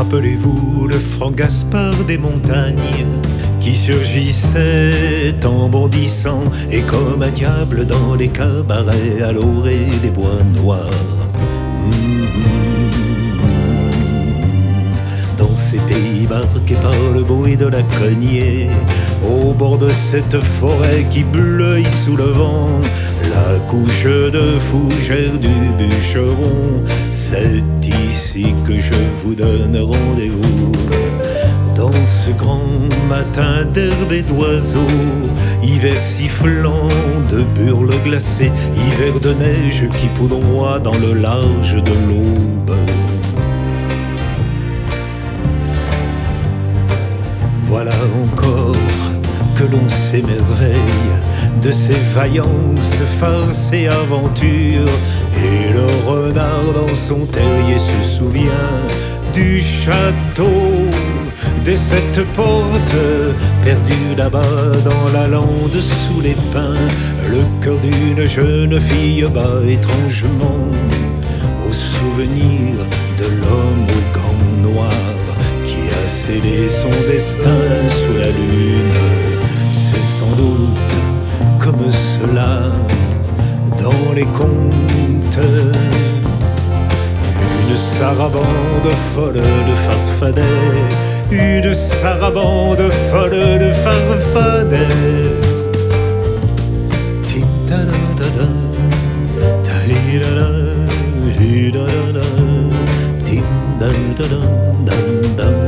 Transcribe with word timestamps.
Rappelez-vous 0.00 0.86
le 0.86 0.98
franc 0.98 1.30
Gaspard 1.30 2.04
des 2.06 2.16
montagnes 2.16 3.04
qui 3.60 3.74
surgissait 3.74 5.34
en 5.44 5.68
bondissant 5.68 6.40
et 6.70 6.80
comme 6.80 7.20
un 7.22 7.28
diable 7.28 7.84
dans 7.84 8.14
les 8.14 8.28
cabarets 8.28 9.20
à 9.22 9.30
l'orée 9.30 9.90
des 10.00 10.08
bois 10.08 10.42
noirs. 10.54 10.88
Dans 15.36 15.54
ces 15.54 15.76
pays 15.80 16.26
marqués 16.26 16.76
par 16.76 17.12
le 17.12 17.20
bruit 17.20 17.58
de 17.58 17.66
la 17.66 17.82
cognée, 17.82 18.68
au 19.22 19.52
bord 19.52 19.76
de 19.76 19.90
cette 19.92 20.40
forêt 20.40 21.06
qui 21.10 21.24
bleuit 21.24 21.84
sous 22.06 22.16
le 22.16 22.24
vent, 22.24 22.80
couche 23.70 24.02
de 24.02 24.58
fougère 24.58 25.38
du 25.38 25.54
bûcheron, 25.78 26.82
c'est 27.12 27.62
ici 27.86 28.52
que 28.66 28.80
je 28.80 28.94
vous 29.22 29.36
donne 29.36 29.76
rendez-vous. 29.76 30.72
Dans 31.76 32.04
ce 32.04 32.30
grand 32.32 32.66
matin 33.08 33.64
d'herbe 33.66 34.10
et 34.10 34.22
d'oiseaux, 34.22 34.98
hiver 35.62 36.02
sifflant 36.02 36.88
de 37.30 37.42
burles 37.54 37.94
glacées, 38.02 38.50
hiver 38.74 39.20
de 39.20 39.34
neige 39.34 39.88
qui 39.96 40.08
poudroie 40.18 40.80
dans 40.80 40.98
le 40.98 41.12
large 41.12 41.76
de 41.76 41.92
l'aube. 41.92 42.76
Voilà 47.68 47.94
encore 48.24 48.89
que 49.60 49.72
l'on 49.72 49.88
s'émerveille 49.90 51.12
de 51.60 51.70
ces 51.70 52.00
vaillances, 52.14 52.98
farces 53.20 53.70
et 53.72 53.88
aventures. 53.88 54.94
Et 55.36 55.72
le 55.72 55.86
renard 56.08 56.68
dans 56.74 56.94
son 56.94 57.26
terrier 57.26 57.78
se 57.78 58.16
souvient 58.16 58.78
du 59.34 59.60
château, 59.60 60.88
de 61.64 61.76
cette 61.76 62.24
porte 62.32 62.96
perdue 63.62 64.14
là-bas 64.16 64.72
dans 64.82 65.12
la 65.12 65.28
lande 65.28 65.80
sous 66.04 66.20
les 66.22 66.36
pins. 66.52 66.86
Le 67.28 67.42
cœur 67.62 67.76
d'une 67.82 68.26
jeune 68.26 68.80
fille 68.80 69.26
bat 69.34 69.60
étrangement 69.68 70.68
au 71.68 71.72
souvenir 71.72 72.76
de 73.18 73.26
l'homme 73.40 73.86
au 73.98 74.02
gants 74.16 74.70
noir 74.70 74.90
qui 75.66 75.82
a 76.00 76.08
scellé 76.08 76.68
son 76.70 76.96
destin 77.12 77.60
Une 87.62 87.76
sarabande 87.76 88.94
folle 89.14 89.34
de 89.34 89.74
farfadets, 89.86 90.42
une 91.30 91.74
sarabande 91.74 92.90
folle 93.10 93.58
de 93.58 93.70
dam-dam-da-da, 103.80 105.59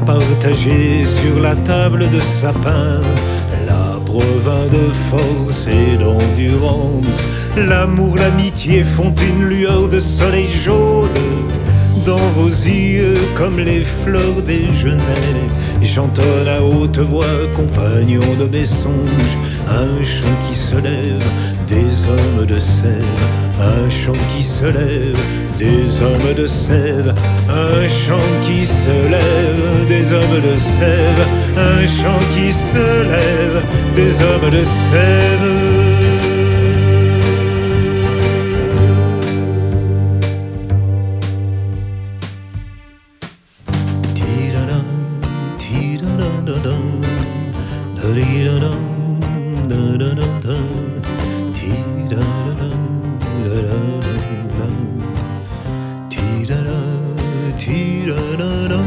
à 0.00 0.04
partager 0.04 1.04
sur 1.04 1.40
la 1.40 1.54
table 1.56 2.08
de 2.10 2.20
sapin 2.20 3.00
l'arbre 3.66 4.22
vin 4.42 4.66
de 4.66 4.92
force 5.10 5.66
et 5.66 5.96
d'endurance. 5.96 7.20
L'amour, 7.56 8.16
l'amitié 8.16 8.84
font 8.84 9.12
une 9.14 9.44
lueur 9.44 9.88
de 9.88 10.00
soleil 10.00 10.48
jaune 10.64 11.08
dans 12.06 12.28
vos 12.36 12.48
yeux 12.48 13.20
comme 13.36 13.58
les 13.58 13.80
fleurs 13.80 14.42
des 14.44 14.72
genêts. 14.72 15.46
J'entends 15.82 16.46
à 16.46 16.62
haute 16.62 16.98
voix, 16.98 17.26
compagnon 17.54 18.34
de 18.38 18.44
mes 18.44 18.66
songes, 18.66 19.36
un 19.68 20.04
chant 20.04 20.36
qui 20.48 20.54
se 20.54 20.76
lève 20.76 21.24
des 21.68 21.88
hommes 22.10 22.46
de 22.46 22.58
sève, 22.58 23.22
un 23.60 23.88
chant 23.90 24.20
qui 24.34 24.42
se 24.42 24.64
lève 24.64 25.18
des 25.60 26.00
hommes 26.00 26.34
de 26.34 26.46
sève, 26.46 27.14
un 27.48 27.86
chant 27.86 28.30
qui 28.40 28.64
se 28.66 28.96
lève. 29.14 29.86
Des 29.86 30.10
hommes 30.12 30.40
de 30.40 30.56
sève, 30.58 31.22
un 31.56 31.86
chant 31.86 32.22
qui 32.34 32.50
se 32.52 32.86
lève. 33.14 33.62
Des 33.94 34.12
hommes 34.24 34.50
de 34.50 34.64
sève. 34.64 35.90
da 58.06 58.36
da 58.36 58.68
da. 58.68 58.79